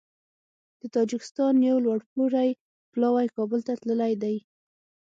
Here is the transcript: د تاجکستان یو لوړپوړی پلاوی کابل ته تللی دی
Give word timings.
د 0.81 0.83
تاجکستان 0.95 1.53
یو 1.69 1.77
لوړپوړی 1.85 2.49
پلاوی 2.91 3.27
کابل 3.35 3.59
ته 3.67 3.73
تللی 3.81 4.13
دی 4.23 4.37